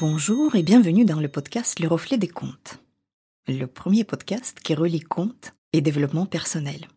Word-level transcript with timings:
Bonjour 0.00 0.56
et 0.56 0.62
bienvenue 0.62 1.04
dans 1.04 1.20
le 1.20 1.28
podcast 1.28 1.78
Le 1.78 1.86
Reflet 1.86 2.16
des 2.16 2.26
Contes, 2.26 2.78
le 3.46 3.66
premier 3.66 4.02
podcast 4.02 4.58
qui 4.58 4.74
relie 4.74 5.00
contes 5.00 5.52
et 5.74 5.82
développement 5.82 6.24
personnel. 6.24 6.88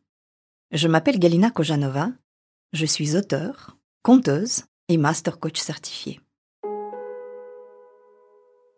Je 0.72 0.88
m'appelle 0.88 1.20
Galina 1.20 1.52
Kojanova, 1.52 2.12
je 2.72 2.86
suis 2.86 3.18
auteure, 3.18 3.76
conteuse 4.04 4.64
et 4.88 4.96
master 4.96 5.38
coach 5.42 5.60
certifié. 5.60 6.22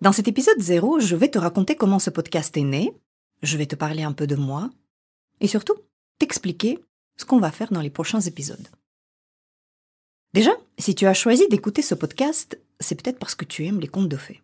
Dans 0.01 0.11
cet 0.11 0.27
épisode 0.27 0.59
0, 0.59 1.01
je 1.01 1.15
vais 1.15 1.29
te 1.29 1.37
raconter 1.37 1.75
comment 1.75 1.99
ce 1.99 2.09
podcast 2.09 2.57
est 2.57 2.63
né, 2.63 2.97
je 3.43 3.57
vais 3.59 3.67
te 3.67 3.75
parler 3.75 4.01
un 4.01 4.13
peu 4.13 4.25
de 4.25 4.35
moi 4.35 4.71
et 5.39 5.47
surtout 5.47 5.75
t'expliquer 6.17 6.83
ce 7.15 7.25
qu'on 7.25 7.39
va 7.39 7.51
faire 7.51 7.71
dans 7.71 7.81
les 7.81 7.91
prochains 7.91 8.21
épisodes. 8.21 8.69
Déjà, 10.33 10.51
si 10.79 10.95
tu 10.95 11.05
as 11.05 11.13
choisi 11.13 11.47
d'écouter 11.47 11.83
ce 11.83 11.93
podcast, 11.93 12.59
c'est 12.79 13.01
peut-être 13.01 13.19
parce 13.19 13.35
que 13.35 13.45
tu 13.45 13.65
aimes 13.65 13.79
les 13.79 13.87
contes 13.87 14.09
de 14.09 14.17
fées. 14.17 14.41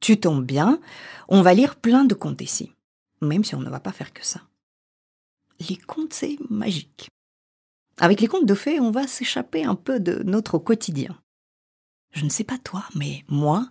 Tu 0.00 0.18
tombes 0.18 0.44
bien, 0.44 0.80
on 1.28 1.42
va 1.42 1.54
lire 1.54 1.76
plein 1.76 2.04
de 2.04 2.14
contes 2.14 2.42
ici, 2.42 2.72
même 3.20 3.44
si 3.44 3.54
on 3.54 3.60
ne 3.60 3.70
va 3.70 3.80
pas 3.80 3.92
faire 3.92 4.12
que 4.12 4.24
ça. 4.24 4.42
Les 5.68 5.76
contes, 5.76 6.12
c'est 6.12 6.36
magique. 6.50 7.08
Avec 7.98 8.20
les 8.20 8.28
contes 8.28 8.46
de 8.46 8.54
fées, 8.54 8.78
on 8.78 8.90
va 8.90 9.06
s'échapper 9.06 9.64
un 9.64 9.74
peu 9.74 10.00
de 10.00 10.22
notre 10.22 10.58
quotidien. 10.58 11.18
Je 12.12 12.24
ne 12.24 12.30
sais 12.30 12.44
pas 12.44 12.58
toi, 12.58 12.84
mais 12.94 13.24
moi, 13.28 13.68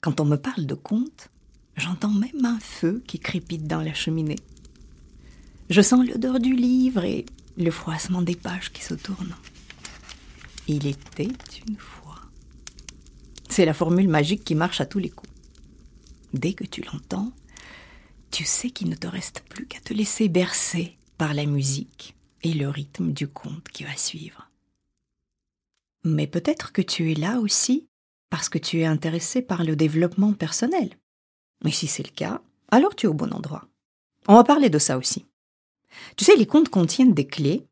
quand 0.00 0.20
on 0.20 0.24
me 0.24 0.36
parle 0.36 0.66
de 0.66 0.74
contes, 0.74 1.30
j'entends 1.76 2.10
même 2.10 2.44
un 2.44 2.60
feu 2.60 3.02
qui 3.06 3.18
crépite 3.18 3.66
dans 3.66 3.82
la 3.82 3.94
cheminée. 3.94 4.38
Je 5.68 5.80
sens 5.80 6.06
l'odeur 6.06 6.38
du 6.38 6.54
livre 6.54 7.04
et 7.04 7.26
le 7.56 7.70
froissement 7.72 8.22
des 8.22 8.36
pages 8.36 8.72
qui 8.72 8.84
se 8.84 8.94
tournent. 8.94 9.34
Il 10.68 10.86
était 10.86 11.32
une 11.66 11.76
fois. 11.76 12.05
C'est 13.56 13.64
la 13.64 13.72
formule 13.72 14.08
magique 14.08 14.44
qui 14.44 14.54
marche 14.54 14.82
à 14.82 14.84
tous 14.84 14.98
les 14.98 15.08
coups. 15.08 15.32
Dès 16.34 16.52
que 16.52 16.64
tu 16.64 16.82
l'entends, 16.82 17.32
tu 18.30 18.44
sais 18.44 18.68
qu'il 18.68 18.90
ne 18.90 18.96
te 18.96 19.06
reste 19.06 19.44
plus 19.48 19.66
qu'à 19.66 19.80
te 19.80 19.94
laisser 19.94 20.28
bercer 20.28 20.98
par 21.16 21.32
la 21.32 21.46
musique 21.46 22.16
et 22.42 22.52
le 22.52 22.68
rythme 22.68 23.14
du 23.14 23.28
conte 23.28 23.66
qui 23.70 23.84
va 23.84 23.96
suivre. 23.96 24.50
Mais 26.04 26.26
peut-être 26.26 26.70
que 26.70 26.82
tu 26.82 27.10
es 27.10 27.14
là 27.14 27.40
aussi 27.40 27.88
parce 28.28 28.50
que 28.50 28.58
tu 28.58 28.80
es 28.80 28.84
intéressé 28.84 29.40
par 29.40 29.64
le 29.64 29.74
développement 29.74 30.34
personnel. 30.34 30.90
Mais 31.64 31.70
si 31.70 31.86
c'est 31.86 32.06
le 32.06 32.14
cas, 32.14 32.42
alors 32.70 32.94
tu 32.94 33.06
es 33.06 33.08
au 33.08 33.14
bon 33.14 33.32
endroit. 33.32 33.66
On 34.28 34.34
va 34.34 34.44
parler 34.44 34.68
de 34.68 34.78
ça 34.78 34.98
aussi. 34.98 35.24
Tu 36.18 36.26
sais, 36.26 36.36
les 36.36 36.46
contes 36.46 36.68
contiennent 36.68 37.14
des 37.14 37.26
clés 37.26 37.66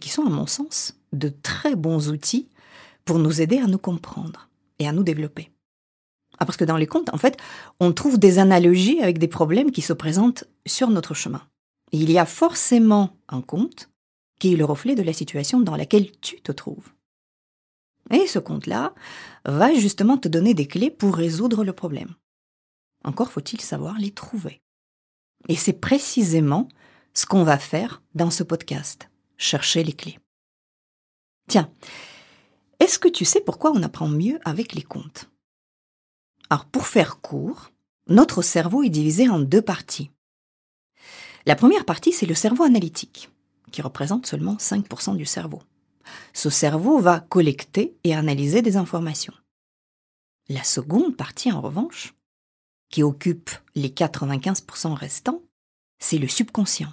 qui 0.00 0.08
sont, 0.08 0.24
à 0.24 0.30
mon 0.30 0.46
sens, 0.46 0.98
de 1.12 1.28
très 1.28 1.76
bons 1.76 2.08
outils 2.08 2.48
pour 3.04 3.18
nous 3.18 3.42
aider 3.42 3.58
à 3.58 3.66
nous 3.66 3.76
comprendre 3.76 4.47
et 4.78 4.88
à 4.88 4.92
nous 4.92 5.02
développer. 5.02 5.50
Ah, 6.38 6.46
parce 6.46 6.56
que 6.56 6.64
dans 6.64 6.76
les 6.76 6.86
contes, 6.86 7.12
en 7.12 7.18
fait, 7.18 7.36
on 7.80 7.92
trouve 7.92 8.18
des 8.18 8.38
analogies 8.38 9.00
avec 9.00 9.18
des 9.18 9.28
problèmes 9.28 9.72
qui 9.72 9.82
se 9.82 9.92
présentent 9.92 10.44
sur 10.66 10.90
notre 10.90 11.14
chemin. 11.14 11.42
Et 11.92 11.98
il 11.98 12.10
y 12.10 12.18
a 12.18 12.26
forcément 12.26 13.16
un 13.28 13.40
conte 13.40 13.90
qui 14.38 14.52
est 14.52 14.56
le 14.56 14.64
reflet 14.64 14.94
de 14.94 15.02
la 15.02 15.12
situation 15.12 15.60
dans 15.60 15.76
laquelle 15.76 16.12
tu 16.20 16.40
te 16.40 16.52
trouves. 16.52 16.92
Et 18.10 18.26
ce 18.26 18.38
conte-là 18.38 18.94
va 19.44 19.74
justement 19.74 20.16
te 20.16 20.28
donner 20.28 20.54
des 20.54 20.66
clés 20.66 20.90
pour 20.90 21.14
résoudre 21.16 21.64
le 21.64 21.72
problème. 21.72 22.14
Encore 23.04 23.32
faut-il 23.32 23.60
savoir 23.60 23.98
les 23.98 24.12
trouver. 24.12 24.60
Et 25.48 25.56
c'est 25.56 25.72
précisément 25.72 26.68
ce 27.14 27.26
qu'on 27.26 27.44
va 27.44 27.58
faire 27.58 28.02
dans 28.14 28.30
ce 28.30 28.42
podcast, 28.42 29.10
chercher 29.36 29.84
les 29.84 29.92
clés. 29.92 30.18
Tiens, 31.48 31.70
est-ce 32.80 32.98
que 32.98 33.08
tu 33.08 33.24
sais 33.24 33.40
pourquoi 33.40 33.72
on 33.72 33.82
apprend 33.82 34.08
mieux 34.08 34.38
avec 34.44 34.74
les 34.74 34.82
contes? 34.82 35.30
Alors, 36.50 36.64
pour 36.64 36.86
faire 36.86 37.20
court, 37.20 37.70
notre 38.06 38.42
cerveau 38.42 38.82
est 38.82 38.90
divisé 38.90 39.28
en 39.28 39.38
deux 39.38 39.62
parties. 39.62 40.10
La 41.46 41.56
première 41.56 41.84
partie, 41.84 42.12
c'est 42.12 42.26
le 42.26 42.34
cerveau 42.34 42.64
analytique, 42.64 43.30
qui 43.70 43.82
représente 43.82 44.26
seulement 44.26 44.56
5% 44.56 45.16
du 45.16 45.26
cerveau. 45.26 45.62
Ce 46.32 46.50
cerveau 46.50 47.00
va 47.00 47.20
collecter 47.20 47.96
et 48.04 48.14
analyser 48.14 48.62
des 48.62 48.76
informations. 48.76 49.34
La 50.48 50.64
seconde 50.64 51.16
partie, 51.16 51.52
en 51.52 51.60
revanche, 51.60 52.14
qui 52.90 53.02
occupe 53.02 53.50
les 53.74 53.90
95% 53.90 54.94
restants, 54.94 55.42
c'est 55.98 56.18
le 56.18 56.28
subconscient. 56.28 56.92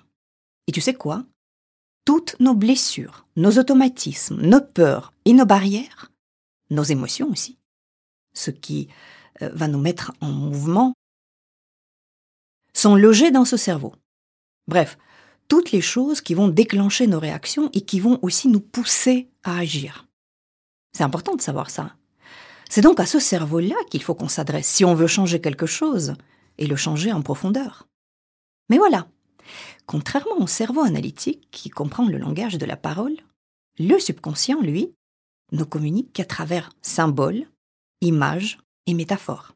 Et 0.67 0.71
tu 0.71 0.81
sais 0.81 0.93
quoi? 0.93 1.25
Toutes 2.05 2.39
nos 2.39 2.53
blessures, 2.53 3.25
nos 3.35 3.57
automatismes, 3.57 4.39
nos 4.41 4.61
peurs 4.61 5.11
et 5.25 5.33
nos 5.33 5.45
barrières, 5.45 6.11
nos 6.69 6.83
émotions 6.83 7.29
aussi, 7.29 7.57
ce 8.33 8.51
qui 8.51 8.87
euh, 9.41 9.49
va 9.53 9.67
nous 9.67 9.79
mettre 9.79 10.13
en 10.21 10.29
mouvement, 10.29 10.93
sont 12.73 12.95
logés 12.95 13.31
dans 13.31 13.45
ce 13.45 13.57
cerveau. 13.57 13.93
Bref, 14.67 14.97
toutes 15.47 15.71
les 15.71 15.81
choses 15.81 16.21
qui 16.21 16.33
vont 16.33 16.47
déclencher 16.47 17.07
nos 17.07 17.19
réactions 17.19 17.69
et 17.73 17.81
qui 17.81 17.99
vont 17.99 18.19
aussi 18.21 18.47
nous 18.47 18.59
pousser 18.59 19.29
à 19.43 19.57
agir. 19.57 20.07
C'est 20.93 21.03
important 21.03 21.35
de 21.35 21.41
savoir 21.41 21.69
ça. 21.69 21.95
C'est 22.69 22.81
donc 22.81 22.99
à 22.99 23.05
ce 23.05 23.19
cerveau-là 23.19 23.75
qu'il 23.89 24.01
faut 24.01 24.15
qu'on 24.15 24.27
s'adresse 24.27 24.67
si 24.67 24.85
on 24.85 24.95
veut 24.95 25.07
changer 25.07 25.39
quelque 25.39 25.65
chose 25.65 26.15
et 26.57 26.67
le 26.67 26.75
changer 26.75 27.11
en 27.11 27.21
profondeur. 27.21 27.87
Mais 28.69 28.77
voilà, 28.77 29.07
Contrairement 29.85 30.39
au 30.39 30.47
cerveau 30.47 30.81
analytique 30.81 31.47
qui 31.51 31.69
comprend 31.69 32.07
le 32.07 32.17
langage 32.17 32.57
de 32.57 32.65
la 32.65 32.77
parole, 32.77 33.15
le 33.77 33.99
subconscient, 33.99 34.61
lui, 34.61 34.93
ne 35.51 35.63
communique 35.63 36.13
qu'à 36.13 36.25
travers 36.25 36.71
symboles, 36.81 37.47
images 38.01 38.59
et 38.87 38.93
métaphores. 38.93 39.53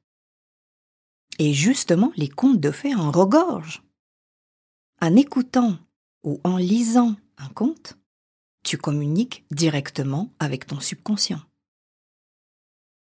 Et 1.39 1.53
justement, 1.53 2.11
les 2.17 2.29
contes 2.29 2.59
de 2.59 2.71
fées 2.71 2.95
en 2.95 3.11
regorgent. 3.11 3.81
En 5.01 5.15
écoutant 5.15 5.77
ou 6.23 6.41
en 6.43 6.57
lisant 6.57 7.15
un 7.37 7.47
conte, 7.47 7.97
tu 8.63 8.77
communiques 8.77 9.45
directement 9.51 10.33
avec 10.39 10.67
ton 10.67 10.79
subconscient. 10.79 11.41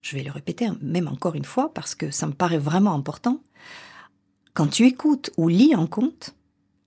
Je 0.01 0.15
vais 0.15 0.23
le 0.23 0.31
répéter 0.31 0.69
même 0.81 1.07
encore 1.07 1.35
une 1.35 1.45
fois 1.45 1.73
parce 1.73 1.95
que 1.95 2.11
ça 2.11 2.27
me 2.27 2.33
paraît 2.33 2.59
vraiment 2.59 2.93
important. 2.93 3.41
Quand 4.53 4.67
tu 4.67 4.85
écoutes 4.85 5.31
ou 5.37 5.47
lis 5.47 5.73
un 5.73 5.87
conte, 5.87 6.35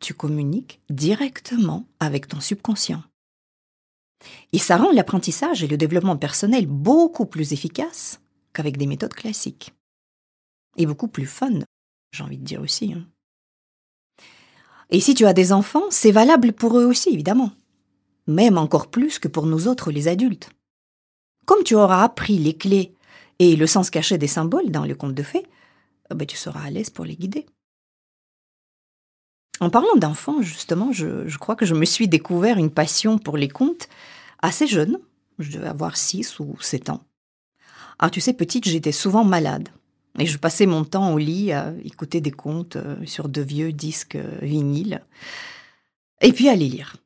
tu 0.03 0.13
communiques 0.13 0.81
directement 0.91 1.87
avec 2.01 2.29
ton 2.29 2.41
subconscient. 2.41 3.03
Et 4.53 4.59
ça 4.59 4.77
rend 4.77 4.93
l'apprentissage 4.93 5.63
et 5.63 5.69
le 5.69 5.77
développement 5.77 6.17
personnel 6.17 6.67
beaucoup 6.67 7.27
plus 7.27 7.53
efficaces 7.53 8.21
qu'avec 8.53 8.77
des 8.77 8.87
méthodes 8.87 9.15
classiques. 9.15 9.73
Et 10.77 10.87
beaucoup 10.87 11.09
plus 11.09 11.27
fun, 11.27 11.61
j'ai 12.13 12.23
envie 12.23 12.39
de 12.39 12.45
dire 12.45 12.61
aussi. 12.61 12.93
Hein. 12.93 13.07
Et 14.91 15.01
si 15.01 15.15
tu 15.15 15.25
as 15.25 15.33
des 15.33 15.53
enfants, 15.53 15.85
c'est 15.91 16.13
valable 16.13 16.53
pour 16.53 16.79
eux 16.79 16.85
aussi, 16.85 17.11
évidemment. 17.11 17.53
Même 18.27 18.59
encore 18.59 18.91
plus 18.91 19.19
que 19.19 19.29
pour 19.29 19.47
nous 19.47 19.69
autres, 19.69 19.91
les 19.91 20.09
adultes. 20.09 20.51
Comme 21.47 21.65
tu 21.65 21.75
auras 21.75 22.03
appris 22.03 22.39
les 22.39 22.57
clés 22.57 22.95
et 23.39 23.57
le 23.57 23.67
sens 23.67 23.91
caché 23.91 24.19
des 24.19 24.27
symboles 24.27 24.71
dans 24.71 24.85
le 24.85 24.95
conte 24.95 25.15
de 25.15 25.23
fées, 25.23 25.47
ben, 26.11 26.27
tu 26.27 26.37
seras 26.37 26.65
à 26.65 26.71
l'aise 26.71 26.91
pour 26.91 27.05
les 27.05 27.17
guider. 27.17 27.47
En 29.63 29.71
parlant 29.71 29.95
d'enfants, 29.95 30.43
justement, 30.43 30.91
je, 30.91 31.39
crois 31.39 31.55
que 31.55 31.67
je 31.67 31.75
me 31.75 31.85
suis 31.85 32.09
découvert 32.09 32.59
une 32.59 32.73
passion 32.73 33.17
pour 33.17 33.37
les 33.37 33.47
contes 33.47 33.89
assez 34.41 34.67
jeune. 34.67 34.99
Je 35.39 35.53
devais 35.53 35.69
avoir 35.69 35.97
6 35.97 36.41
ou 36.41 36.57
7 36.61 36.91
ans. 36.91 37.05
Alors 38.01 38.11
tu 38.11 38.21
sais, 38.21 38.33
petite, 38.33 38.67
j'étais 38.67 38.91
souvent 38.91 39.23
malade. 39.23 39.69
Et 40.19 40.27
je 40.27 40.37
passais 40.37 40.67
mon 40.67 40.83
temps 40.83 41.15
au 41.15 41.19
lit 41.19 41.53
à 41.53 41.73
écouter 41.85 42.21
des 42.21 42.33
contes 42.33 42.75
euh, 42.75 42.97
sur 43.07 43.29
de 43.29 43.41
vieux 43.41 43.71
disques 43.73 44.17
euh, 44.17 44.37
vinyles. 44.43 45.01
Et 46.23 46.33
puis 46.33 46.49
à 46.49 46.57
les 46.57 46.69
lire. 46.69 46.97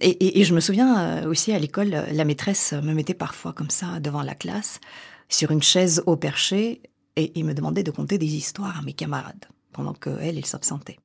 Et, 0.00 0.42
je 0.42 0.54
me 0.54 0.60
souviens 0.60 0.98
euh, 0.98 1.28
aussi 1.28 1.52
à 1.52 1.58
l'école, 1.58 1.90
la 1.90 2.24
maîtresse 2.24 2.72
me 2.72 2.94
mettait 2.94 3.12
parfois 3.12 3.52
comme 3.52 3.68
ça 3.68 4.00
devant 4.00 4.22
la 4.22 4.34
classe, 4.34 4.80
sur 5.28 5.50
une 5.50 5.62
chaise 5.62 6.02
au 6.06 6.16
perché, 6.16 6.80
et, 7.16 7.38
et 7.38 7.42
me 7.42 7.52
demandait 7.52 7.82
de 7.82 7.90
conter 7.90 8.16
des 8.16 8.36
histoires 8.36 8.78
à 8.78 8.82
mes 8.82 8.94
camarades, 8.94 9.44
pendant 9.74 9.92
qu'elle, 9.92 10.38
elle 10.38 10.46
s'absentait. 10.46 10.96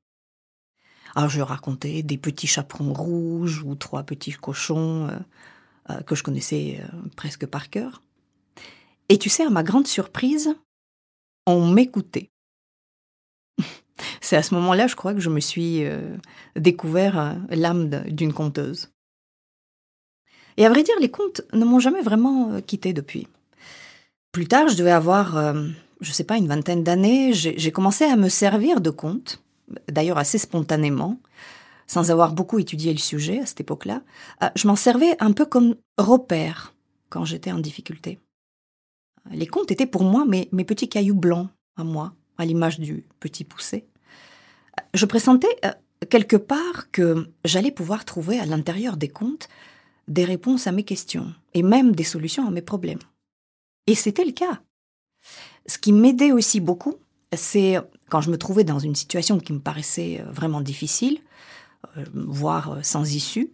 Alors 1.16 1.30
je 1.30 1.42
racontais 1.42 2.04
des 2.04 2.18
petits 2.18 2.46
chaperons 2.48 2.92
rouges 2.92 3.64
ou 3.64 3.76
trois 3.76 4.04
petits 4.04 4.34
cochons 4.34 5.08
euh, 5.08 5.18
euh, 5.90 6.02
que 6.02 6.14
je 6.14 6.24
connaissais 6.24 6.82
euh, 6.82 6.98
presque 7.16 7.46
par 7.46 7.70
cœur. 7.70 8.02
Et 9.08 9.18
tu 9.18 9.30
sais, 9.30 9.46
à 9.46 9.50
ma 9.50 9.64
grande 9.64 9.88
surprise, 9.88 10.54
on 11.48 11.70
m'écoutait. 11.70 12.32
C'est 14.20 14.36
à 14.36 14.44
ce 14.44 14.54
moment-là, 14.56 14.88
je 14.88 14.96
crois, 14.96 15.14
que 15.14 15.22
je 15.22 15.30
me 15.30 15.40
suis 15.40 15.84
découvert 16.56 17.38
l'âme 17.50 17.90
d'une 18.08 18.34
conteuse. 18.34 18.90
Et 20.58 20.66
à 20.66 20.70
vrai 20.70 20.82
dire, 20.82 20.96
les 21.00 21.12
contes 21.12 21.42
ne 21.54 21.64
m'ont 21.64 21.80
jamais 21.80 22.02
vraiment 22.02 22.60
quitté 22.62 22.94
depuis. 22.94 23.28
Plus 24.32 24.48
tard, 24.48 24.70
je 24.70 24.76
devais 24.76 24.92
avoir, 24.92 25.54
je 26.02 26.10
ne 26.10 26.14
sais 26.14 26.24
pas, 26.24 26.38
une 26.38 26.48
vingtaine 26.48 26.84
d'années, 26.84 27.32
j'ai 27.34 27.72
commencé 27.72 28.06
à 28.06 28.16
me 28.16 28.28
servir 28.28 28.82
de 28.82 28.90
contes 28.90 29.45
d'ailleurs 29.92 30.18
assez 30.18 30.38
spontanément, 30.38 31.20
sans 31.88 32.12
avoir 32.12 32.34
beaucoup 32.34 32.60
étudié 32.60 32.92
le 32.92 33.00
sujet 33.00 33.40
à 33.40 33.46
cette 33.46 33.62
époque-là, 33.62 34.02
euh, 34.44 34.50
je 34.56 34.68
m'en 34.68 34.76
servais 34.76 35.16
un 35.20 35.32
peu 35.32 35.46
comme 35.46 35.76
repère 35.98 36.74
quand 37.10 37.26
j'étais 37.26 37.52
en 37.52 37.60
difficulté. 37.60 38.20
Les 39.32 39.48
contes 39.48 39.72
étaient 39.72 39.86
pour 39.86 40.04
moi 40.04 40.26
mes, 40.26 40.50
mes 40.52 40.66
petits 40.66 40.90
cailloux 40.90 41.16
blancs, 41.16 41.50
à 41.78 41.84
moi, 41.84 42.14
à 42.38 42.46
l'image 42.46 42.80
du 42.80 43.06
petit 43.20 43.44
poussé. 43.44 43.86
Je 44.94 45.06
pressentais 45.06 45.56
euh, 45.64 45.72
quelque 46.10 46.38
part 46.38 46.92
que 46.92 47.30
j'allais 47.44 47.72
pouvoir 47.72 48.06
trouver 48.06 48.40
à 48.40 48.46
l'intérieur 48.46 48.98
des 48.98 49.10
contes 49.10 49.48
des 50.08 50.26
réponses 50.26 50.68
à 50.68 50.72
mes 50.72 50.84
questions 50.84 51.34
et 51.54 51.64
même 51.64 51.96
des 51.96 52.04
solutions 52.04 52.48
à 52.48 52.52
mes 52.52 52.62
problèmes. 52.62 53.00
Et 53.88 53.96
c'était 53.96 54.26
le 54.26 54.32
cas. 54.32 54.62
Ce 55.66 55.78
qui 55.78 55.92
m'aidait 55.92 56.32
aussi 56.32 56.60
beaucoup, 56.60 56.96
c'est 57.36 57.78
quand 58.10 58.22
je 58.22 58.32
me 58.32 58.38
trouvais 58.38 58.64
dans 58.64 58.80
une 58.80 58.96
situation 58.96 59.40
qui 59.40 59.54
me 59.54 59.60
paraissait 59.60 60.22
euh, 60.22 60.32
vraiment 60.32 60.62
difficile, 60.62 61.20
euh, 61.98 62.06
voire 62.14 62.74
euh, 62.74 62.84
sans 62.84 63.14
issue, 63.14 63.52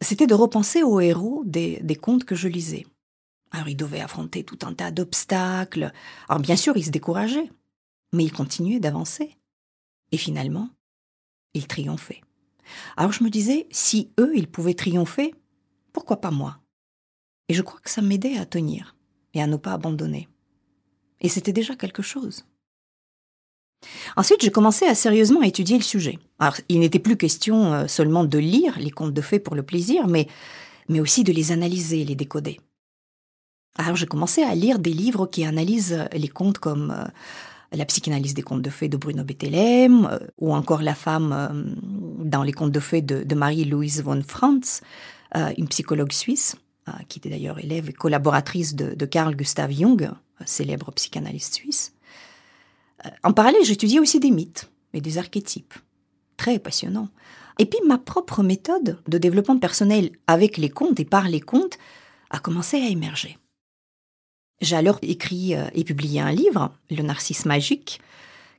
c'était 0.00 0.26
de 0.26 0.34
repenser 0.34 0.82
aux 0.82 1.00
héros 1.00 1.42
des, 1.44 1.80
des 1.82 1.96
contes 1.96 2.24
que 2.24 2.34
je 2.34 2.48
lisais. 2.48 2.86
Alors 3.50 3.68
ils 3.68 3.76
devaient 3.76 4.00
affronter 4.00 4.44
tout 4.44 4.58
un 4.62 4.72
tas 4.74 4.90
d'obstacles. 4.90 5.92
Alors 6.28 6.40
bien 6.40 6.56
sûr, 6.56 6.76
ils 6.76 6.84
se 6.84 6.90
décourageaient, 6.90 7.50
mais 8.12 8.24
ils 8.24 8.32
continuaient 8.32 8.80
d'avancer. 8.80 9.36
Et 10.12 10.16
finalement, 10.16 10.70
ils 11.54 11.66
triomphaient. 11.66 12.22
Alors 12.96 13.12
je 13.12 13.24
me 13.24 13.30
disais, 13.30 13.66
si 13.70 14.12
eux, 14.18 14.32
ils 14.34 14.48
pouvaient 14.48 14.74
triompher, 14.74 15.34
pourquoi 15.92 16.20
pas 16.20 16.30
moi? 16.30 16.60
Et 17.48 17.54
je 17.54 17.62
crois 17.62 17.80
que 17.80 17.90
ça 17.90 18.02
m'aidait 18.02 18.38
à 18.38 18.46
tenir 18.46 18.96
et 19.34 19.42
à 19.42 19.46
ne 19.48 19.56
pas 19.56 19.72
abandonner. 19.72 20.28
Et 21.20 21.28
c'était 21.28 21.52
déjà 21.52 21.74
quelque 21.76 22.02
chose. 22.02 22.46
Ensuite, 24.16 24.42
j'ai 24.42 24.50
commencé 24.50 24.86
à 24.86 24.94
sérieusement 24.94 25.42
étudier 25.42 25.76
le 25.76 25.82
sujet. 25.82 26.18
Alors, 26.38 26.56
il 26.68 26.80
n'était 26.80 26.98
plus 26.98 27.16
question 27.16 27.72
euh, 27.72 27.86
seulement 27.86 28.24
de 28.24 28.38
lire 28.38 28.78
les 28.78 28.90
contes 28.90 29.14
de 29.14 29.20
fées 29.20 29.38
pour 29.38 29.54
le 29.54 29.62
plaisir, 29.62 30.06
mais, 30.06 30.26
aussi 30.98 31.22
de 31.22 31.32
les 31.32 31.52
analyser, 31.52 32.04
les 32.04 32.16
décoder. 32.16 32.58
Alors, 33.78 33.96
j'ai 33.96 34.06
commencé 34.06 34.42
à 34.42 34.54
lire 34.54 34.78
des 34.78 34.92
livres 34.92 35.26
qui 35.26 35.44
analysent 35.44 36.04
les 36.12 36.28
contes 36.28 36.58
comme 36.58 36.90
euh, 36.90 37.04
La 37.72 37.84
psychanalyse 37.84 38.34
des 38.34 38.42
contes 38.42 38.62
de 38.62 38.70
fées 38.70 38.88
de 38.88 38.96
Bruno 38.96 39.22
Bettelheim, 39.22 40.06
euh, 40.06 40.18
ou 40.38 40.52
encore 40.52 40.82
La 40.82 40.94
femme 40.94 41.76
dans 42.18 42.42
les 42.42 42.52
contes 42.52 42.72
de 42.72 42.80
fées 42.80 43.02
de, 43.02 43.34
Marie-Louise 43.34 44.02
von 44.02 44.20
Franz, 44.26 44.82
une 45.56 45.68
psychologue 45.68 46.12
suisse, 46.12 46.56
qui 47.08 47.20
était 47.20 47.30
d'ailleurs 47.30 47.60
élève 47.60 47.88
et 47.88 47.92
collaboratrice 47.92 48.74
de, 48.74 48.94
de 48.94 49.06
Carl 49.06 49.36
Gustav 49.36 49.70
Jung, 49.70 50.10
célèbre 50.44 50.90
psychanalyste 50.90 51.54
suisse. 51.54 51.92
Euh, 53.06 53.10
en 53.22 53.32
parallèle, 53.32 53.64
j'étudiais 53.64 53.98
aussi 53.98 54.20
des 54.20 54.30
mythes 54.30 54.70
et 54.92 55.00
des 55.00 55.18
archétypes. 55.18 55.74
Très 56.36 56.58
passionnant. 56.58 57.08
Et 57.58 57.66
puis 57.66 57.80
ma 57.86 57.98
propre 57.98 58.42
méthode 58.42 58.98
de 59.06 59.18
développement 59.18 59.58
personnel 59.58 60.12
avec 60.26 60.56
les 60.56 60.70
contes 60.70 60.98
et 61.00 61.04
par 61.04 61.28
les 61.28 61.40
contes 61.40 61.78
a 62.30 62.38
commencé 62.38 62.78
à 62.78 62.88
émerger. 62.88 63.38
J'ai 64.60 64.76
alors 64.76 64.98
écrit 65.02 65.54
euh, 65.54 65.66
et 65.74 65.84
publié 65.84 66.20
un 66.20 66.32
livre, 66.32 66.72
Le 66.90 67.02
Narcisse 67.02 67.46
Magique, 67.46 68.00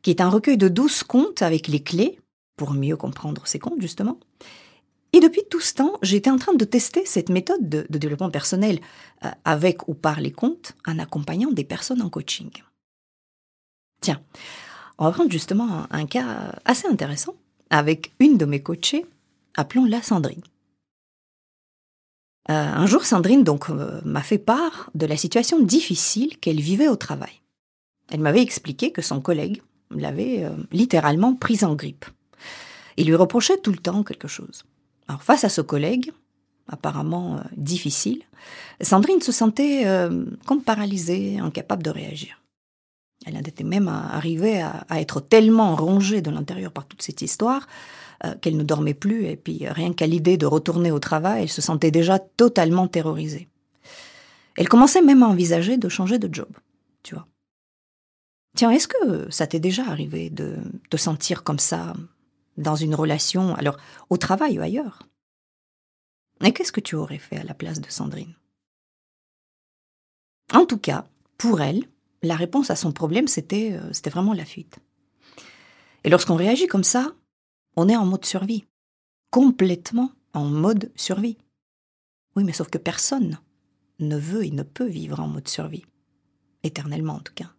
qui 0.01 0.09
est 0.09 0.21
un 0.21 0.29
recueil 0.29 0.57
de 0.57 0.67
douze 0.67 1.03
contes 1.03 1.41
avec 1.41 1.67
les 1.67 1.81
clés 1.81 2.19
pour 2.57 2.73
mieux 2.73 2.97
comprendre 2.97 3.45
ces 3.45 3.59
contes, 3.59 3.81
justement. 3.81 4.19
Et 5.13 5.19
depuis 5.19 5.41
tout 5.49 5.59
ce 5.59 5.73
temps, 5.73 5.93
j'étais 6.01 6.29
en 6.29 6.38
train 6.38 6.53
de 6.53 6.65
tester 6.65 7.05
cette 7.05 7.29
méthode 7.29 7.67
de, 7.67 7.85
développement 7.97 8.29
personnel 8.29 8.79
euh, 9.25 9.29
avec 9.45 9.88
ou 9.88 9.93
par 9.93 10.21
les 10.21 10.31
contes 10.31 10.73
en 10.88 10.99
accompagnant 10.99 11.51
des 11.51 11.63
personnes 11.63 12.01
en 12.01 12.09
coaching. 12.09 12.49
Tiens, 14.01 14.19
on 14.98 15.06
va 15.06 15.12
prendre 15.12 15.31
justement 15.31 15.86
un, 15.89 16.06
cas 16.06 16.53
assez 16.65 16.88
intéressant 16.88 17.36
avec 17.69 18.12
une 18.19 18.38
de 18.38 18.45
mes 18.45 18.62
coachées, 18.62 19.06
appelons-la 19.56 20.01
Sandrine. 20.01 20.42
Euh, 22.50 22.53
un 22.53 22.86
jour, 22.88 23.06
Sandrine 23.06 23.44
donc 23.44 23.69
euh, 23.69 24.01
m'a 24.03 24.21
fait 24.21 24.38
part 24.38 24.89
de 24.95 25.06
la 25.06 25.15
situation 25.15 25.59
difficile 25.59 26.38
qu'elle 26.39 26.59
vivait 26.59 26.88
au 26.88 26.95
travail. 26.95 27.42
Elle 28.09 28.19
m'avait 28.19 28.42
expliqué 28.42 28.92
que 28.92 29.01
son 29.01 29.21
collègue 29.21 29.62
l'avait 29.92 30.44
euh, 30.44 30.50
littéralement 30.71 31.33
prise 31.33 31.63
en 31.63 31.75
grippe. 31.75 32.06
Il 32.98 33.07
lui 33.07 33.15
reprochait 33.15 33.57
tout 33.57 33.71
le 33.71 33.77
temps 33.77 34.03
quelque 34.03 34.27
chose. 34.27 34.63
Alors 35.07 35.24
face 35.24 35.44
à 35.44 35.50
ce 35.50 35.62
collègue, 35.62 36.12
apparemment 36.68 37.42
difficile, 37.56 38.21
Sandrine 38.81 39.21
se 39.21 39.31
sentait 39.31 39.86
comme 40.45 40.62
paralysée, 40.62 41.38
incapable 41.39 41.83
de 41.83 41.89
réagir. 41.89 42.40
Elle 43.25 43.38
était 43.38 43.63
même 43.63 43.88
arrivée 43.88 44.62
à, 44.62 44.85
être 45.00 45.21
tellement 45.21 45.75
rongée 45.75 46.21
de 46.21 46.31
l'intérieur 46.31 46.71
par 46.71 46.85
toute 46.88 47.01
cette 47.01 47.21
histoire 47.21 47.68
euh, 48.25 48.33
qu'elle 48.41 48.57
ne 48.57 48.63
dormait 48.63 48.95
plus 48.95 49.25
et 49.25 49.35
puis 49.35 49.68
rien 49.68 49.94
qu'à 49.94 50.07
l'idée 50.07 50.38
de 50.38 50.45
retourner 50.47 50.91
au 50.91 51.00
travail, 51.00 51.44
elle 51.44 51.50
se 51.50 51.62
sentait 51.62 51.91
déjà 51.91 52.19
totalement 52.19 52.88
terrorisée. 52.88 53.47
Elle 54.57 54.69
commençait 54.69 55.01
même 55.01 55.23
à 55.23 55.27
envisager 55.27 55.77
de 55.77 55.88
changer 55.88 56.19
de 56.19 56.33
job, 56.33 56.50
tu 57.03 57.15
vois. 57.15 57.27
Tiens, 58.56 58.71
est-ce 58.71 58.88
que 58.88 59.31
ça 59.31 59.47
t'est 59.47 59.59
déjà 59.59 59.85
arrivé 59.88 60.29
de 60.29 60.57
te 60.89 60.97
sentir 60.97 61.44
comme 61.44 61.59
ça 61.59 61.94
dans 62.57 62.75
une 62.75 62.95
relation, 62.95 63.56
alors 63.56 63.77
au 64.09 64.17
travail 64.17 64.59
ou 64.59 64.62
ailleurs? 64.62 65.03
Et 66.44 66.51
qu'est-ce 66.51 66.71
que 66.71 66.81
tu 66.81 66.95
aurais 66.95 67.19
fait 67.19 67.38
à 67.38 67.44
la 67.44 67.53
place 67.53 67.79
de 67.79 67.89
Sandrine? 67.89 68.35
En 70.53 70.65
tout 70.65 70.77
cas, 70.77 71.06
pour 71.38 71.62
elle, 71.62 71.85
la 72.23 72.35
réponse 72.35 72.69
à 72.69 72.75
son 72.75 72.91
problème, 72.91 73.27
c'était 73.27 73.73
euh, 73.73 73.94
c'était 73.94 74.09
vraiment 74.09 74.33
la 74.33 74.45
fuite. 74.45 74.79
Et 76.03 76.09
lorsqu'on 76.09 76.35
réagit 76.35 76.68
comme 76.68 76.83
ça, 76.83 77.13
on 77.75 77.89
est 77.89 77.95
en 77.95 78.06
mode 78.06 78.25
survie. 78.25 78.65
Complètement 79.29 80.12
en 80.33 80.45
mode 80.45 80.91
survie. 80.95 81.38
Oui, 82.35 82.44
mais 82.44 82.53
sauf 82.53 82.69
que 82.69 82.77
personne 82.77 83.39
ne 84.00 84.18
veut 84.18 84.45
et 84.45 84.51
ne 84.51 84.63
peut 84.63 84.88
vivre 84.88 85.19
en 85.19 85.27
mode 85.27 85.47
survie. 85.47 85.85
Éternellement, 86.63 87.15
en 87.15 87.19
tout 87.19 87.33
cas. 87.33 87.51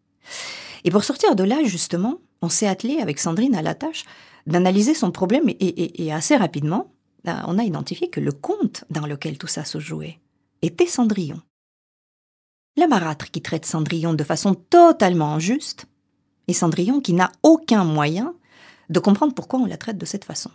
Et 0.85 0.91
pour 0.91 1.05
sortir 1.05 1.37
de 1.37 1.45
là, 1.45 1.63
justement, 1.65 2.19
on 2.41 2.49
s'est 2.49 2.67
attelé 2.67 2.99
avec 2.99 3.19
Sandrine 3.19 3.55
à 3.55 3.63
la 3.63 3.75
tâche 3.75 4.05
d'analyser 4.47 4.95
son 4.95 5.13
problème 5.13 5.49
et, 5.49 6.05
et, 6.05 6.13
assez 6.13 6.37
rapidement, 6.37 6.93
ben, 7.25 7.45
on 7.47 7.59
a 7.59 7.65
identifié 7.65 8.09
que 8.09 8.21
le 8.21 8.33
conte 8.33 8.85
dans 8.91 9.07
lequel 9.07 9.39
tout 9.39 9.47
ça 9.47 9.65
se 9.65 9.79
jouait 9.79 10.19
était 10.63 10.87
Cendrillon 10.87 11.41
la 12.77 12.87
marâtre 12.87 13.31
qui 13.31 13.43
traite 13.43 13.67
Cendrillon 13.67 14.15
de 14.15 14.25
façon 14.25 14.55
totalement 14.55 15.35
injuste, 15.35 15.87
et 16.49 16.53
Cendrillon 16.53 17.01
qui 17.01 17.13
n'a 17.13 17.31
aucun 17.43 17.85
moyen 17.85 18.35
de 18.89 19.01
comprendre 19.01 19.35
pourquoi 19.35 19.61
on 19.61 19.67
la 19.67 19.77
traite 19.77 19.99
de 19.99 20.07
cette 20.07 20.25
façon. 20.25 20.51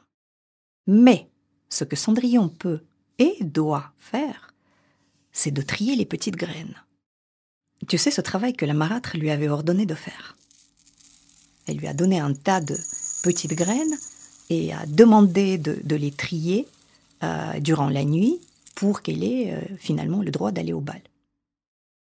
Mais 0.86 1.30
ce 1.69 1.84
que 1.84 1.96
Cendrillon 1.96 2.50
peut 2.50 2.81
et 3.19 3.38
doit 3.42 3.92
faire, 3.98 4.54
c'est 5.32 5.51
de 5.51 5.62
trier 5.62 5.96
les 5.96 6.06
petites 6.06 6.36
graines. 6.36 6.75
Tu 7.88 7.98
sais 7.98 8.12
ce 8.12 8.22
travail 8.22 8.53
que 8.53 8.65
la 8.65 8.74
marâtre 8.74 9.18
lui 9.18 9.30
avait 9.30 9.50
ordonné 9.50 9.86
de 9.86 9.96
faire. 9.96 10.36
Elle 11.68 11.77
lui 11.77 11.88
a 11.88 11.94
donné 11.94 12.20
un 12.20 12.34
tas 12.34 12.62
de 12.62 12.75
petites 13.24 13.53
graines 13.53 13.98
et 14.50 14.74
a 14.74 14.86
demandé 14.86 15.58
de, 15.58 15.96
les 15.96 16.12
trier 16.12 16.68
euh, 17.24 17.60
durant 17.60 17.89
la 17.89 18.03
nuit 18.03 18.39
pour 18.75 19.01
qu'elle 19.01 19.24
ait 19.24 19.53
euh, 19.53 19.62
finalement 19.77 20.22
le 20.22 20.32
droit 20.32 20.51
d'aller 20.51 20.74
au 20.74 20.80
bal. 20.80 21.01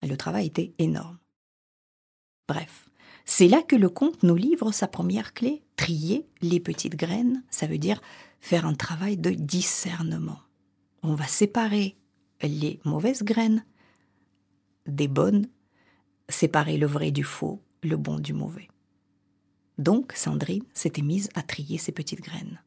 Le 0.09 0.17
travail 0.17 0.47
était 0.47 0.73
énorme. 0.79 1.19
Bref, 2.47 2.89
c'est 3.25 3.47
là 3.47 3.61
que 3.61 3.75
le 3.75 3.89
conte 3.89 4.23
nous 4.23 4.35
livre 4.35 4.71
sa 4.71 4.87
première 4.87 5.35
clé. 5.35 5.61
Trier 5.75 6.27
les 6.41 6.59
petites 6.59 6.95
graines, 6.95 7.43
ça 7.51 7.67
veut 7.67 7.77
dire 7.77 8.01
faire 8.41 8.65
un 8.65 8.73
travail 8.73 9.17
de 9.17 9.29
discernement. 9.29 10.39
On 11.03 11.13
va 11.13 11.27
séparer 11.27 11.95
les 12.41 12.79
mauvaises 12.85 13.21
graines 13.21 13.63
des 14.87 15.07
bonnes, 15.07 15.47
séparer 16.27 16.77
le 16.77 16.87
vrai 16.87 17.11
du 17.11 17.23
faux, 17.23 17.61
le 17.83 17.95
bon 17.95 18.17
du 18.17 18.33
mauvais. 18.33 18.67
Donc, 19.77 20.13
Sandrine 20.15 20.65
s'était 20.73 21.03
mise 21.03 21.29
à 21.35 21.43
trier 21.43 21.77
ces 21.77 21.91
petites 21.91 22.23
graines. 22.23 22.63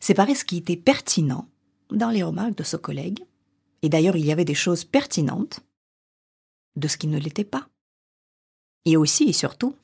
Séparer 0.00 0.34
ce 0.34 0.46
qui 0.46 0.56
était 0.56 0.76
pertinent 0.76 1.48
dans 1.90 2.10
les 2.10 2.22
remarques 2.22 2.56
de 2.56 2.64
ce 2.64 2.78
collègue. 2.78 3.20
Et 3.82 3.90
d'ailleurs, 3.90 4.16
il 4.16 4.24
y 4.24 4.32
avait 4.32 4.46
des 4.46 4.54
choses 4.54 4.84
pertinentes 4.84 5.60
de 6.76 6.88
ce 6.88 6.96
qui 6.96 7.06
ne 7.06 7.18
l'était 7.18 7.44
pas. 7.44 7.68
Et 8.84 8.96
aussi 8.96 9.24
et 9.24 9.32
surtout, 9.32 9.74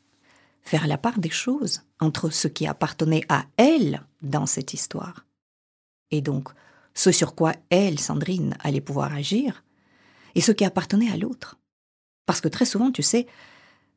faire 0.63 0.87
la 0.87 0.99
part 0.99 1.19
des 1.19 1.31
choses 1.31 1.83
entre 2.01 2.31
ce 2.31 2.49
qui 2.49 2.67
appartenait 2.67 3.25
à 3.29 3.45
elle 3.57 4.03
dans 4.23 4.47
cette 4.47 4.75
histoire, 4.75 5.25
et 6.11 6.21
donc 6.21 6.49
ce 6.95 7.13
sur 7.13 7.35
quoi 7.35 7.53
elle, 7.71 8.01
Sandrine, 8.01 8.57
allait 8.61 8.81
pouvoir 8.81 9.15
agir, 9.15 9.65
et 10.35 10.41
ce 10.41 10.53
qui 10.53 10.65
appartenait 10.65 11.11
à 11.11 11.17
l'autre. 11.17 11.59
Parce 12.27 12.41
que 12.41 12.49
très 12.49 12.65
souvent, 12.65 12.91
tu 12.91 13.03
sais, 13.03 13.27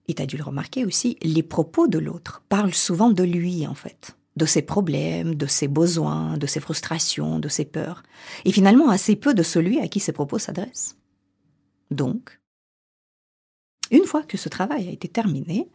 et 0.07 0.13
tu 0.13 0.21
as 0.21 0.25
dû 0.25 0.37
le 0.37 0.43
remarquer 0.43 0.85
aussi, 0.85 1.17
les 1.21 1.43
propos 1.43 1.87
de 1.87 1.99
l'autre 1.99 2.43
parlent 2.47 2.73
souvent 2.73 3.09
de 3.09 3.23
lui, 3.23 3.65
en 3.65 3.73
fait, 3.73 4.17
de 4.35 4.45
ses 4.45 4.61
problèmes, 4.61 5.35
de 5.35 5.45
ses 5.47 5.67
besoins, 5.67 6.37
de 6.37 6.47
ses 6.47 6.59
frustrations, 6.59 7.39
de 7.39 7.49
ses 7.49 7.65
peurs, 7.65 8.03
et 8.45 8.51
finalement 8.51 8.89
assez 8.89 9.15
peu 9.15 9.33
de 9.33 9.43
celui 9.43 9.79
à 9.79 9.87
qui 9.87 9.99
ces 9.99 10.13
propos 10.13 10.39
s'adressent. 10.39 10.97
Donc, 11.89 12.40
une 13.91 14.05
fois 14.05 14.23
que 14.23 14.37
ce 14.37 14.49
travail 14.49 14.87
a 14.87 14.91
été 14.91 15.07
terminé, 15.07 15.69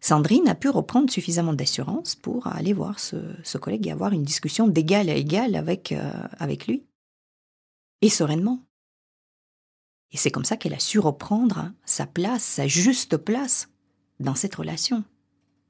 Sandrine 0.00 0.48
a 0.48 0.54
pu 0.54 0.68
reprendre 0.68 1.10
suffisamment 1.10 1.52
d'assurance 1.52 2.14
pour 2.14 2.46
aller 2.46 2.72
voir 2.72 2.98
ce, 2.98 3.58
collègue 3.58 3.86
et 3.86 3.92
avoir 3.92 4.12
une 4.12 4.24
discussion 4.24 4.68
d'égal 4.68 5.08
à 5.08 5.14
égal 5.14 5.54
avec, 5.54 5.92
euh, 5.92 6.10
avec 6.38 6.66
lui. 6.66 6.84
Et 8.00 8.08
sereinement. 8.08 8.62
Et 10.12 10.16
c'est 10.16 10.30
comme 10.30 10.44
ça 10.44 10.56
qu'elle 10.56 10.74
a 10.74 10.78
su 10.78 10.98
reprendre 10.98 11.72
sa 11.84 12.06
place, 12.06 12.44
sa 12.44 12.66
juste 12.66 13.16
place 13.16 13.68
dans 14.20 14.34
cette 14.34 14.54
relation. 14.54 15.04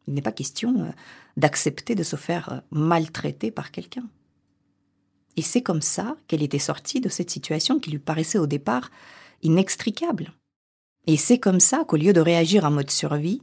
Il 0.06 0.14
n'est 0.14 0.22
pas 0.22 0.32
question 0.32 0.80
euh, 0.80 0.90
d'accepter 1.36 1.94
de 1.94 2.02
se 2.02 2.16
faire 2.16 2.52
euh, 2.52 2.60
maltraiter 2.70 3.50
par 3.50 3.70
quelqu'un. 3.70 4.04
Et 5.36 5.42
c'est 5.42 5.62
comme 5.62 5.82
ça 5.82 6.16
qu'elle 6.26 6.42
était 6.42 6.58
sortie 6.58 7.00
de 7.00 7.08
cette 7.08 7.30
situation 7.30 7.80
qui 7.80 7.90
lui 7.90 7.98
paraissait 7.98 8.38
au 8.38 8.46
départ 8.46 8.90
inextricable. 9.42 10.32
Et 11.08 11.16
c'est 11.16 11.38
comme 11.38 11.58
ça 11.58 11.84
qu'au 11.84 11.96
lieu 11.96 12.12
de 12.12 12.20
réagir 12.20 12.66
en 12.66 12.70
mode 12.70 12.90
survie, 12.90 13.40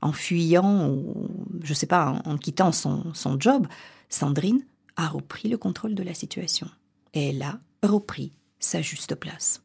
en 0.00 0.12
fuyant 0.12 0.88
ou, 0.88 1.28
je 1.64 1.74
sais 1.74 1.86
pas, 1.86 2.22
en, 2.24 2.38
quittant 2.38 2.70
son, 2.70 3.12
son 3.12 3.38
job, 3.40 3.66
Sandrine 4.08 4.64
a 4.96 5.08
repris 5.08 5.48
le 5.48 5.58
contrôle 5.58 5.96
de 5.96 6.04
la 6.04 6.14
situation. 6.14 6.68
Elle 7.12 7.42
a 7.42 7.58
repris 7.82 8.32
sa 8.60 8.82
juste 8.82 9.16
place. 9.16 9.62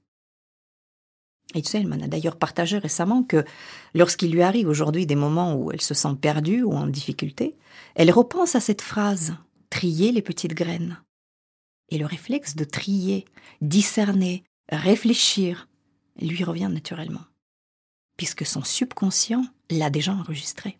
Et 1.53 1.61
tu 1.61 1.77
elle 1.77 1.87
m'en 1.87 2.03
a 2.03 2.07
d'ailleurs 2.07 2.37
partagé 2.37 2.79
récemment 2.79 3.21
que 3.21 3.45
lorsqu'il 3.93 4.31
lui 4.31 4.41
arrive 4.41 4.67
aujourd'hui 4.67 5.05
des 5.05 5.15
moments 5.15 5.55
où 5.55 5.71
elle 5.71 5.81
se 5.81 5.93
sent 5.93 6.15
perdue 6.19 6.63
ou 6.63 6.73
en 6.73 6.87
difficulté, 6.87 7.55
elle 7.93 8.09
repense 8.09 8.55
à 8.55 8.59
cette 8.59 8.81
phrase 8.81 9.35
trier 9.69 10.11
les 10.11 10.23
petites 10.23 10.55
graines. 10.55 10.99
Et 11.89 11.99
le 11.99 12.07
réflexe 12.07 12.55
de 12.55 12.63
trier, 12.63 13.25
discerner, 13.61 14.43
réfléchir 14.71 15.67
lui 16.19 16.43
revient 16.43 16.69
naturellement, 16.71 17.21
puisque 18.17 18.45
son 18.45 18.63
subconscient 18.63 19.45
l'a 19.69 19.89
déjà 19.89 20.13
enregistré. 20.13 20.77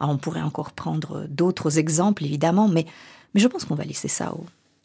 Alors 0.00 0.14
on 0.14 0.18
pourrait 0.18 0.42
encore 0.42 0.72
prendre 0.72 1.26
d'autres 1.28 1.78
exemples, 1.78 2.24
évidemment, 2.24 2.68
mais, 2.68 2.86
je 3.34 3.46
pense 3.46 3.64
qu'on 3.64 3.74
va 3.74 3.84
laisser 3.84 4.08
ça 4.08 4.34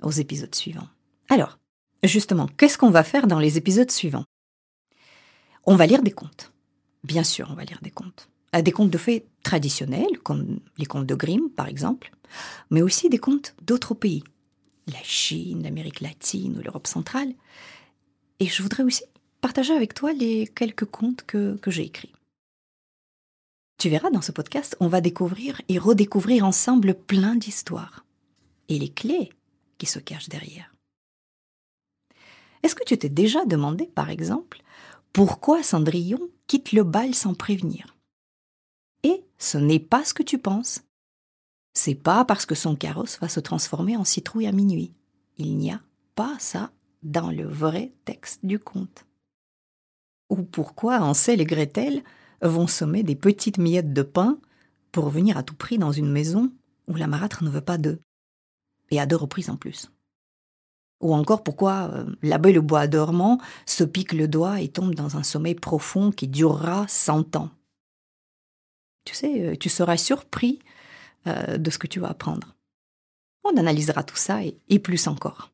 aux 0.01 0.12
épisodes 0.12 0.53
suivants. 0.53 0.88
Alors, 1.30 1.58
Justement, 2.03 2.48
qu'est-ce 2.58 2.77
qu'on 2.77 2.89
va 2.89 3.03
faire 3.03 3.27
dans 3.27 3.39
les 3.39 3.58
épisodes 3.58 3.91
suivants? 3.91 4.25
On 5.65 5.75
va 5.75 5.86
lire 5.86 6.01
des 6.01 6.12
contes. 6.12 6.51
Bien 7.03 7.24
sûr, 7.24 7.48
on 7.51 7.53
va 7.53 7.63
lire 7.63 7.80
des 7.82 7.91
contes. 7.91 8.30
Euh, 8.56 8.62
des 8.62 8.72
contes 8.72 8.89
de 8.89 8.98
fées 8.98 9.27
traditionnels, 9.44 10.20
comme 10.24 10.60
les 10.77 10.88
contes 10.88 11.06
de 11.06 11.15
Grimm, 11.15 11.50
par 11.50 11.68
exemple, 11.68 12.12
mais 12.72 12.82
aussi 12.82 13.08
des 13.10 13.20
contes 13.20 13.53
d'autres 13.62 13.94
pays. 13.94 14.24
La 14.88 15.01
Chine, 15.03 15.62
l'Amérique 15.62 16.01
latine 16.01 16.58
ou 16.58 16.63
l'Europe 16.63 16.88
centrale. 16.88 17.34
Et 18.39 18.48
je 18.48 18.63
voudrais 18.63 18.84
aussi 18.84 19.03
partager 19.41 19.74
avec 19.74 19.93
toi 19.93 20.13
les 20.13 20.48
quelques 20.48 20.86
contes 20.86 21.24
que, 21.24 21.60
j'ai 21.67 21.83
écrits. 21.83 22.13
Tu 23.77 23.89
verras 23.89 24.12
dans 24.12 24.21
ce 24.21 24.31
podcast, 24.31 24.77
on 24.79 24.88
va 24.88 25.01
découvrir 25.01 25.62
et 25.67 25.79
redécouvrir 25.79 26.45
ensemble 26.45 26.93
plein 26.93 27.36
d'histoires. 27.36 28.05
Et 28.69 28.77
les 28.77 28.89
clés 28.89 29.31
qui 29.79 29.88
se 29.88 30.00
cachent 30.00 30.29
derrière. 30.29 30.74
Est-ce 32.62 32.75
que 32.75 32.83
tu 32.83 32.98
t'es 32.98 33.10
déjà 33.10 33.43
demandé, 33.45 33.88
par 33.88 34.12
exemple, 34.12 34.62
pourquoi 35.13 35.63
Cendrillon 35.63 36.29
quitte 36.45 36.71
le 36.71 36.83
bal 36.83 37.15
sans 37.15 37.33
prévenir? 37.33 37.98
Et 39.03 39.25
ce 39.39 39.57
n'est 39.57 39.79
pas 39.79 40.05
ce 40.05 40.13
que 40.13 40.24
tu 40.24 40.38
penses. 40.38 40.83
C'est 41.74 41.95
pas 41.95 42.24
parce 42.24 42.45
que 42.45 42.53
son 42.53 42.75
carrosse 42.75 43.19
va 43.19 43.29
se 43.29 43.39
transformer 43.39 43.98
en 43.98 44.03
citrouille 44.05 44.45
à 44.45 44.51
minuit. 44.51 44.93
Il 45.38 45.57
n'y 45.57 45.71
a 45.71 45.81
pas 46.13 46.38
ça 46.38 46.71
dans 47.01 47.31
le 47.31 47.48
vrai 47.48 47.91
texte 48.05 48.45
du 48.45 48.60
conte. 48.60 49.05
Ou 50.32 50.44
pourquoi 50.44 51.00
Ansel 51.02 51.42
et 51.42 51.46
Gretel 51.46 52.04
vont 52.42 52.66
sommer 52.66 53.04
des 53.04 53.18
petites 53.18 53.58
miettes 53.58 53.92
de 53.92 54.02
pain 54.02 54.40
pour 54.94 55.10
venir 55.10 55.38
à 55.38 55.44
tout 55.44 55.56
prix 55.56 55.78
dans 55.78 55.92
une 55.92 56.10
maison 56.10 56.52
où 56.88 56.96
la 56.96 57.06
marâtre 57.06 57.44
ne 57.44 57.50
veut 57.50 57.62
pas 57.62 57.78
d'eux. 57.78 58.00
Et 58.92 59.00
à 59.00 59.06
deux 59.06 59.18
reprises 59.18 59.50
en 59.50 59.58
plus. 59.58 59.92
Ou 61.02 61.14
encore 61.14 61.44
pourquoi 61.44 61.92
euh, 61.94 62.06
l'abbé 62.22 62.54
le 62.54 62.62
bois 62.62 62.88
dormant 62.88 63.40
se 63.66 63.84
pique 63.84 64.14
le 64.14 64.30
doigt 64.30 64.62
et 64.62 64.70
tombe 64.70 64.96
dans 64.96 65.18
un 65.18 65.24
sommeil 65.24 65.56
profond 65.56 66.12
qui 66.12 66.30
durera 66.30 66.88
cent 66.88 67.36
ans. 67.36 67.50
Tu 69.04 69.16
sais, 69.16 69.48
euh, 69.48 69.56
tu 69.56 69.68
seras 69.68 69.98
surpris 69.98 70.60
euh, 71.28 71.58
de 71.58 71.70
ce 71.70 71.78
que 71.78 71.88
tu 71.88 72.00
vas 72.00 72.10
apprendre. 72.10 72.56
On 73.44 73.58
analysera 73.58 74.04
tout 74.04 74.16
ça 74.16 74.40
et, 74.44 74.80
plus 74.80 75.08
encore. 75.08 75.52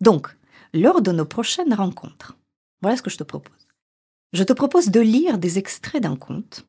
Donc, 0.00 0.34
lors 0.72 1.02
de 1.02 1.12
nos 1.12 1.26
prochaines 1.26 1.74
rencontres, 1.74 2.38
voilà 2.80 2.96
ce 2.96 3.02
que 3.02 3.10
je 3.10 3.18
te 3.18 3.24
propose. 3.24 3.65
Je 4.36 4.44
te 4.44 4.52
propose 4.52 4.90
de 4.90 5.00
lire 5.00 5.38
des 5.38 5.56
extraits 5.56 6.02
d'un 6.02 6.14
conte. 6.14 6.66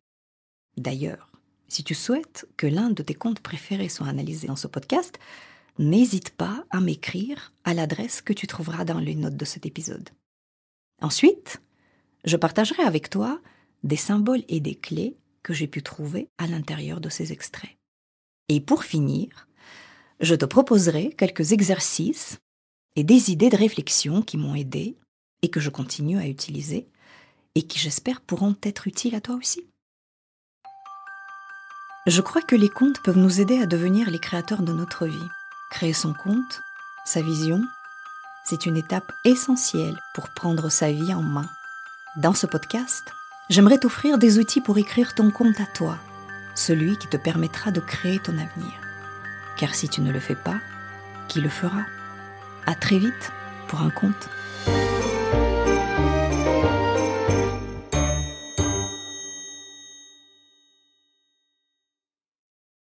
D'ailleurs, 0.77 1.33
si 1.67 1.83
tu 1.83 1.95
souhaites 1.95 2.47
que 2.55 2.65
l'un 2.65 2.89
de 2.89 3.03
tes 3.03 3.13
contes 3.13 3.41
préférés 3.41 3.89
soit 3.89 4.07
analysé 4.07 4.47
dans 4.47 4.55
ce 4.55 4.67
podcast, 4.67 5.19
n'hésite 5.77 6.29
pas 6.29 6.63
à 6.69 6.79
m'écrire 6.79 7.51
à 7.65 7.73
l'adresse 7.73 8.21
que 8.21 8.31
tu 8.31 8.47
trouveras 8.47 8.85
dans 8.85 8.99
les 8.99 9.15
notes 9.15 9.35
de 9.35 9.43
cet 9.43 9.65
épisode. 9.65 10.11
Ensuite, 11.01 11.61
je 12.23 12.37
partagerai 12.37 12.83
avec 12.83 13.09
toi 13.09 13.41
des 13.83 13.97
symboles 13.97 14.45
et 14.47 14.61
des 14.61 14.75
clés 14.75 15.17
que 15.43 15.53
j'ai 15.53 15.67
pu 15.67 15.83
trouver 15.83 16.29
à 16.37 16.47
l'intérieur 16.47 17.01
de 17.01 17.09
ces 17.09 17.33
extraits. 17.33 17.75
Et 18.47 18.61
pour 18.61 18.85
finir, 18.85 19.49
je 20.21 20.35
te 20.35 20.45
proposerai 20.45 21.09
quelques 21.09 21.51
exercices 21.51 22.39
et 22.95 23.03
des 23.03 23.29
idées 23.29 23.49
de 23.49 23.57
réflexion 23.57 24.21
qui 24.21 24.37
m'ont 24.37 24.55
aidé 24.55 24.95
et 25.41 25.49
que 25.49 25.59
je 25.59 25.69
continue 25.69 26.17
à 26.17 26.29
utiliser 26.29 26.87
et 27.57 27.63
qui 27.63 27.79
j'espère 27.79 28.21
pourront 28.21 28.55
être 28.61 28.85
utiles 28.85 29.15
à 29.15 29.21
toi 29.21 29.33
aussi. 29.33 29.67
Je 32.05 32.21
crois 32.21 32.43
que 32.43 32.55
les 32.55 32.69
contes 32.69 33.01
peuvent 33.01 33.17
nous 33.17 33.41
aider 33.41 33.59
à 33.59 33.65
devenir 33.65 34.11
les 34.11 34.19
créateurs 34.19 34.61
de 34.61 34.71
notre 34.73 35.07
vie. 35.07 35.27
Créer 35.71 35.93
son 35.93 36.13
compte, 36.13 36.61
sa 37.03 37.23
vision, 37.23 37.63
c'est 38.45 38.67
une 38.67 38.77
étape 38.77 39.11
essentielle 39.25 39.99
pour 40.13 40.29
prendre 40.35 40.69
sa 40.69 40.91
vie 40.91 41.15
en 41.15 41.23
main. 41.23 41.49
Dans 42.15 42.35
ce 42.35 42.45
podcast, 42.45 43.11
j'aimerais 43.49 43.79
t'offrir 43.79 44.19
des 44.19 44.37
outils 44.37 44.61
pour 44.61 44.77
écrire 44.77 45.15
ton 45.15 45.31
compte 45.31 45.59
à 45.59 45.65
toi, 45.65 45.97
celui 46.53 46.95
qui 46.99 47.07
te 47.07 47.17
permettra 47.17 47.71
de 47.71 47.79
créer 47.79 48.19
ton 48.19 48.33
avenir. 48.33 48.71
Car 49.57 49.73
si 49.73 49.89
tu 49.89 50.01
ne 50.01 50.11
le 50.11 50.19
fais 50.19 50.35
pas, 50.35 50.59
qui 51.27 51.41
le 51.41 51.49
fera? 51.49 51.81
À 52.67 52.75
très 52.75 52.99
vite 52.99 53.31
pour 53.67 53.81
un 53.81 53.89
compte. 53.89 54.29